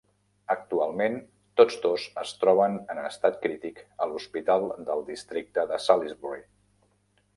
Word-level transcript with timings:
Actualment 0.51 1.17
tots 1.59 1.75
dos 1.83 2.07
es 2.21 2.31
troben 2.43 2.79
en 2.93 3.01
estat 3.09 3.37
crític 3.43 3.83
a 4.07 4.11
l'Hospital 4.15 4.67
del 4.89 5.05
Districte 5.11 5.67
de 5.75 5.83
Salisbury. 5.89 6.43